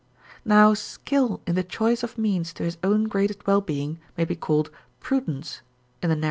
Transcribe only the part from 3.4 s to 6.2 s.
well being may be called prudence, * in the narrowest sense.